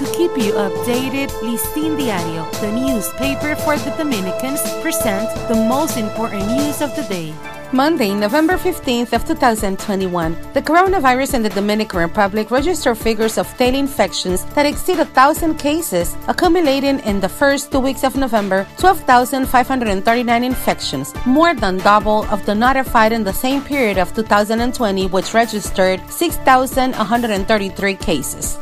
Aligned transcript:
To 0.00 0.06
keep 0.16 0.32
you 0.38 0.54
updated, 0.54 1.28
Listín 1.44 1.98
Diario, 1.98 2.50
the 2.62 2.72
newspaper 2.72 3.54
for 3.54 3.76
the 3.76 3.90
Dominicans, 3.98 4.62
presents 4.80 5.34
the 5.46 5.54
most 5.68 5.98
important 5.98 6.46
news 6.46 6.80
of 6.80 6.96
the 6.96 7.02
day. 7.02 7.34
Monday, 7.70 8.14
November 8.14 8.56
15th 8.56 9.12
of 9.12 9.26
2021, 9.26 10.34
the 10.54 10.62
coronavirus 10.62 11.34
in 11.34 11.42
the 11.42 11.50
Dominican 11.50 12.00
Republic 12.00 12.50
registered 12.50 12.96
figures 12.96 13.36
of 13.36 13.54
daily 13.58 13.78
infections 13.78 14.46
that 14.54 14.64
exceed 14.64 14.96
1,000 14.96 15.56
cases, 15.58 16.16
accumulating 16.28 17.00
in 17.00 17.20
the 17.20 17.28
first 17.28 17.70
two 17.70 17.78
weeks 17.78 18.02
of 18.02 18.16
November 18.16 18.66
12,539 18.78 20.44
infections, 20.44 21.12
more 21.26 21.54
than 21.54 21.76
double 21.76 22.24
of 22.30 22.46
the 22.46 22.54
notified 22.54 23.12
in 23.12 23.22
the 23.22 23.34
same 23.34 23.60
period 23.60 23.98
of 23.98 24.14
2020, 24.14 25.08
which 25.08 25.34
registered 25.34 26.00
6,133 26.10 27.94
cases. 27.96 28.56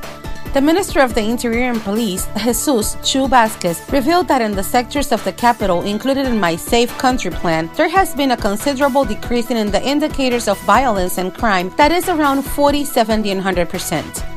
The 0.59 0.65
Minister 0.65 0.99
of 0.99 1.15
the 1.15 1.23
Interior 1.23 1.71
and 1.71 1.81
Police, 1.81 2.27
Jesus 2.37 2.97
Chu 3.05 3.29
Vasquez, 3.29 3.81
revealed 3.93 4.27
that 4.27 4.43
in 4.43 4.51
the 4.51 4.63
sectors 4.65 5.13
of 5.13 5.23
the 5.23 5.33
capital 5.33 5.83
included 5.83 6.27
in 6.27 6.41
my 6.41 6.57
Safe 6.57 6.91
Country 6.99 7.31
plan, 7.31 7.71
there 7.77 7.89
has 7.89 8.13
been 8.17 8.33
a 8.33 8.37
considerable 8.37 9.05
decrease 9.05 9.53
in 9.53 9.71
the 9.71 9.81
indicators 9.81 10.49
of 10.49 10.59
violence 10.63 11.19
and 11.19 11.33
crime 11.33 11.73
that 11.77 11.93
is 11.93 12.09
around 12.09 12.43
40, 12.43 12.85
70, 12.85 13.31
and 13.31 13.39
100 13.39 13.69
percent. 13.69 14.28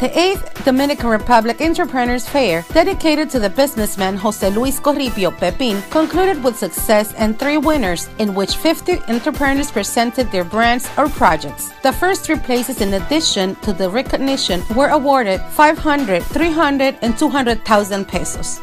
The 0.00 0.10
8th 0.10 0.64
Dominican 0.64 1.08
Republic 1.08 1.60
Entrepreneurs 1.60 2.28
Fair, 2.28 2.64
dedicated 2.72 3.30
to 3.30 3.40
the 3.40 3.50
businessman 3.50 4.16
Jose 4.16 4.48
Luis 4.50 4.78
Corripio 4.78 5.36
Pepin, 5.36 5.82
concluded 5.90 6.44
with 6.44 6.56
success 6.56 7.12
and 7.14 7.36
three 7.36 7.56
winners, 7.56 8.08
in 8.20 8.32
which 8.32 8.54
50 8.58 9.00
entrepreneurs 9.08 9.72
presented 9.72 10.30
their 10.30 10.44
brands 10.44 10.88
or 10.96 11.08
projects. 11.08 11.72
The 11.82 11.92
first 11.92 12.22
three 12.22 12.38
places, 12.38 12.80
in 12.80 12.94
addition 12.94 13.56
to 13.56 13.72
the 13.72 13.90
recognition, 13.90 14.62
were 14.76 14.90
awarded 14.90 15.40
500, 15.40 16.22
300, 16.22 16.98
and 17.02 17.18
200,000 17.18 18.06
pesos. 18.06 18.60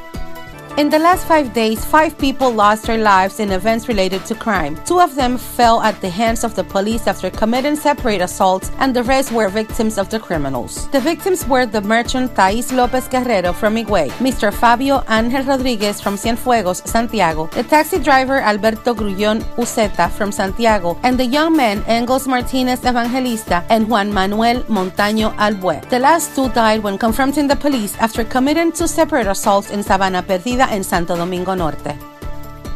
In 0.77 0.89
the 0.89 0.99
last 0.99 1.25
five 1.25 1.53
days, 1.53 1.85
five 1.85 2.17
people 2.17 2.51
lost 2.51 2.83
their 2.83 2.97
lives 2.97 3.39
in 3.39 3.53
events 3.53 3.87
related 3.87 4.25
to 4.25 4.35
crime. 4.35 4.75
Two 4.83 4.99
of 4.99 5.15
them 5.15 5.37
fell 5.37 5.79
at 5.79 6.01
the 6.01 6.09
hands 6.09 6.43
of 6.43 6.53
the 6.53 6.65
police 6.65 7.07
after 7.07 7.29
committing 7.29 7.77
separate 7.77 8.19
assaults, 8.19 8.69
and 8.79 8.93
the 8.93 9.01
rest 9.03 9.31
were 9.31 9.47
victims 9.47 9.97
of 9.97 10.09
the 10.09 10.19
criminals. 10.19 10.89
The 10.89 10.99
victims 10.99 11.47
were 11.47 11.65
the 11.65 11.79
merchant 11.79 12.35
Thais 12.35 12.73
Lopez 12.73 13.07
Guerrero 13.07 13.53
from 13.53 13.75
Higüey, 13.75 14.09
Mr. 14.19 14.53
Fabio 14.53 14.99
Ángel 15.07 15.47
Rodriguez 15.47 16.01
from 16.01 16.17
Cienfuegos, 16.17 16.85
Santiago, 16.85 17.47
the 17.53 17.63
taxi 17.63 17.97
driver 17.97 18.41
Alberto 18.41 18.93
Grullón 18.93 19.43
Uceta 19.55 20.11
from 20.11 20.29
Santiago, 20.29 20.99
and 21.03 21.17
the 21.17 21.25
young 21.25 21.55
men 21.55 21.85
Engels 21.87 22.27
Martinez 22.27 22.83
Evangelista 22.83 23.63
and 23.69 23.87
Juan 23.87 24.11
Manuel 24.13 24.61
Montaño 24.63 25.33
Albue. 25.37 25.89
The 25.89 25.99
last 25.99 26.35
two 26.35 26.49
died 26.49 26.83
when 26.83 26.97
confronting 26.97 27.47
the 27.47 27.55
police 27.55 27.97
after 27.99 28.25
committing 28.25 28.73
two 28.73 28.87
separate 28.87 29.27
assaults 29.27 29.71
in 29.71 29.79
Sabana 29.79 30.21
Perdida 30.21 30.64
en 30.73 30.83
Santo 30.83 31.15
Domingo 31.15 31.55
Norte. 31.55 32.14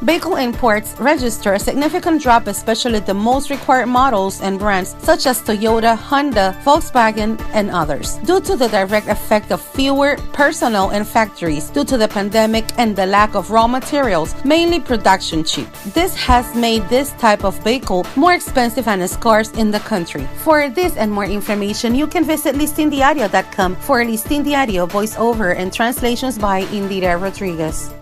Vehicle 0.01 0.37
imports 0.37 0.95
register 0.97 1.53
a 1.53 1.59
significant 1.59 2.21
drop, 2.21 2.47
especially 2.47 2.99
the 2.99 3.13
most 3.13 3.49
required 3.49 3.87
models 3.87 4.41
and 4.41 4.57
brands 4.57 4.95
such 4.99 5.25
as 5.25 5.41
Toyota, 5.41 5.97
Honda, 5.97 6.55
Volkswagen, 6.63 7.37
and 7.53 7.69
others, 7.69 8.15
due 8.23 8.39
to 8.39 8.55
the 8.55 8.69
direct 8.69 9.07
effect 9.07 9.51
of 9.51 9.61
fewer 9.61 10.15
personnel 10.31 10.91
in 10.91 11.03
factories 11.03 11.69
due 11.69 11.83
to 11.83 11.97
the 11.97 12.07
pandemic 12.07 12.65
and 12.77 12.95
the 12.95 13.05
lack 13.05 13.35
of 13.35 13.51
raw 13.51 13.67
materials, 13.67 14.33
mainly 14.45 14.79
production 14.79 15.43
cheap. 15.43 15.67
This 15.93 16.15
has 16.15 16.55
made 16.55 16.87
this 16.87 17.11
type 17.13 17.43
of 17.43 17.61
vehicle 17.61 18.05
more 18.15 18.33
expensive 18.33 18.87
and 18.87 19.09
scarce 19.09 19.51
in 19.51 19.69
the 19.69 19.79
country. 19.81 20.25
For 20.37 20.69
this 20.69 20.95
and 20.95 21.11
more 21.11 21.25
information, 21.25 21.93
you 21.93 22.07
can 22.07 22.23
visit 22.23 22.55
listindiario.com 22.55 23.75
for 23.75 24.01
Listin 24.03 24.45
Diario 24.45 24.87
voiceover 24.87 25.55
and 25.55 25.73
translations 25.73 26.37
by 26.37 26.63
Indira 26.65 27.21
Rodriguez. 27.21 27.93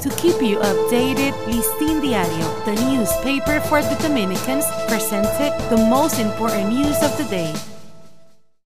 To 0.00 0.10
keep 0.10 0.42
you 0.42 0.58
updated, 0.58 1.32
Listín 1.48 2.02
Diario, 2.02 2.64
the 2.66 2.74
newspaper 2.92 3.60
for 3.60 3.80
the 3.80 3.96
Dominicans, 4.02 4.66
presented 4.88 5.56
the 5.70 5.78
most 5.88 6.20
important 6.20 6.68
news 6.68 7.02
of 7.02 7.16
the 7.16 7.24
day. 7.24 7.75